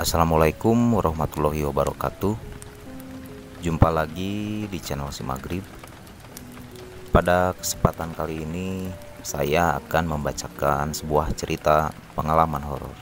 [0.00, 2.32] Assalamualaikum warahmatullahi wabarakatuh.
[3.60, 5.60] Jumpa lagi di channel si Maghrib.
[7.12, 8.88] Pada kesempatan kali ini
[9.20, 12.96] Saya akan membacakan sebuah cerita pengalaman horor.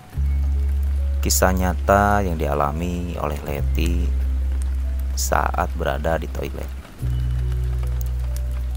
[1.23, 4.03] Kisah nyata yang dialami oleh Leti
[5.15, 6.67] Saat berada di toilet.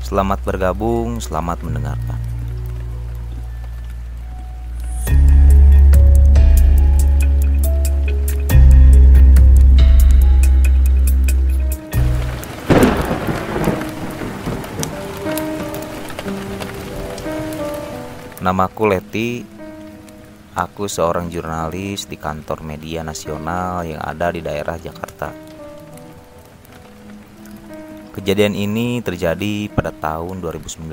[0.06, 2.31] Selamat bergabung, selamat mendengarkan
[18.42, 19.46] Namaku Leti.
[20.58, 25.30] Aku seorang jurnalis di kantor media nasional yang ada di daerah Jakarta.
[28.18, 30.90] Kejadian ini terjadi pada tahun 2019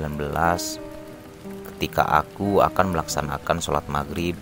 [1.73, 4.37] ketika aku akan melaksanakan sholat maghrib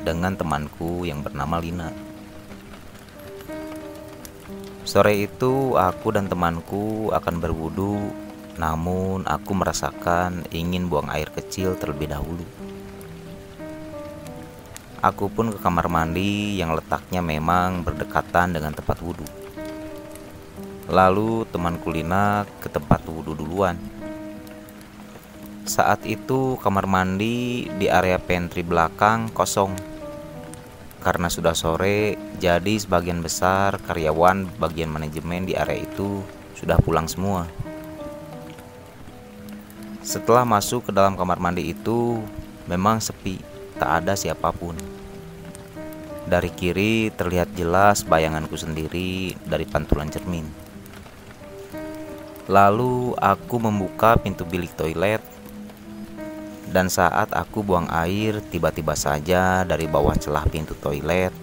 [0.00, 1.92] dengan temanku yang bernama Lina.
[4.88, 8.25] Sore itu aku dan temanku akan berwudu
[8.56, 12.44] namun aku merasakan ingin buang air kecil terlebih dahulu.
[15.04, 19.28] Aku pun ke kamar mandi yang letaknya memang berdekatan dengan tempat wudhu.
[20.88, 23.76] Lalu teman kulina ke tempat wudhu duluan.
[25.68, 29.76] Saat itu kamar mandi di area pantry belakang kosong.
[31.04, 36.24] Karena sudah sore, jadi sebagian besar karyawan bagian manajemen di area itu
[36.58, 37.46] sudah pulang semua.
[40.06, 42.22] Setelah masuk ke dalam kamar mandi itu,
[42.70, 43.42] memang sepi,
[43.74, 44.78] tak ada siapa pun.
[46.30, 50.46] Dari kiri terlihat jelas bayanganku sendiri dari pantulan cermin.
[52.46, 55.18] Lalu aku membuka pintu bilik toilet
[56.70, 61.34] dan saat aku buang air, tiba-tiba saja dari bawah celah pintu toilet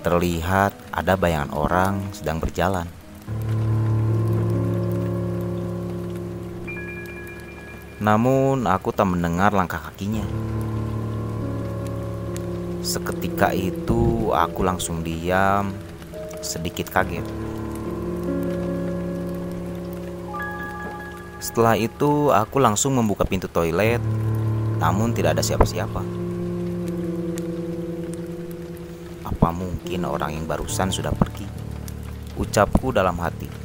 [0.00, 2.88] terlihat ada bayangan orang sedang berjalan.
[8.00, 10.24] Namun aku tak mendengar langkah kakinya.
[12.80, 15.76] Seketika itu aku langsung diam,
[16.40, 17.28] sedikit kaget.
[21.44, 24.00] Setelah itu aku langsung membuka pintu toilet,
[24.80, 26.00] namun tidak ada siapa-siapa.
[29.28, 31.44] Apa mungkin orang yang barusan sudah pergi?
[32.40, 33.59] Ucapku dalam hati.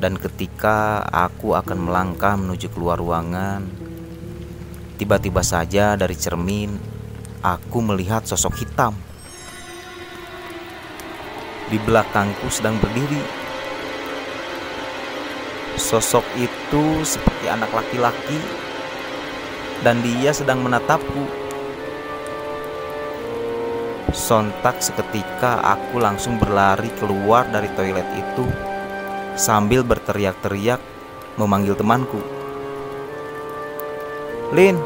[0.00, 3.68] Dan ketika aku akan melangkah menuju keluar ruangan,
[4.96, 6.72] tiba-tiba saja dari cermin
[7.44, 8.96] aku melihat sosok hitam.
[11.68, 13.20] Di belakangku sedang berdiri.
[15.76, 18.40] Sosok itu seperti anak laki-laki
[19.84, 21.28] dan dia sedang menatapku.
[24.16, 28.69] Sontak seketika aku langsung berlari keluar dari toilet itu
[29.40, 30.84] sambil berteriak-teriak
[31.40, 32.20] memanggil temanku.
[34.52, 34.76] Lin,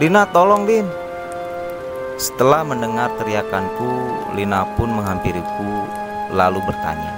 [0.00, 0.88] Lina tolong Lin.
[2.16, 3.90] Setelah mendengar teriakanku,
[4.32, 5.84] Lina pun menghampiriku
[6.32, 7.12] lalu bertanya.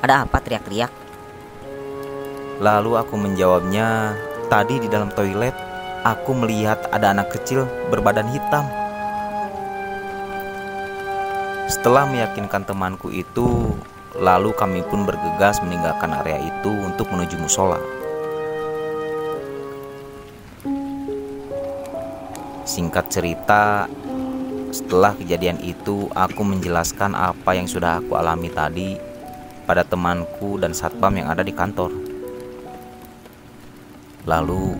[0.00, 0.88] Ada apa teriak-teriak?
[2.64, 4.16] Lalu aku menjawabnya,
[4.48, 5.52] tadi di dalam toilet
[6.00, 8.64] aku melihat ada anak kecil berbadan hitam.
[11.68, 13.76] Setelah meyakinkan temanku itu,
[14.18, 17.78] Lalu kami pun bergegas meninggalkan area itu untuk menuju musola.
[22.66, 23.86] Singkat cerita,
[24.74, 28.98] setelah kejadian itu aku menjelaskan apa yang sudah aku alami tadi
[29.66, 31.94] pada temanku dan satpam yang ada di kantor.
[34.26, 34.78] Lalu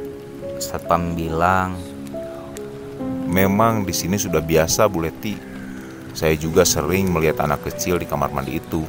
[0.59, 1.79] satpam bilang,
[3.31, 5.50] "Memang di sini sudah biasa, Bu Leti.
[6.13, 8.83] Saya juga sering melihat anak kecil di kamar mandi itu.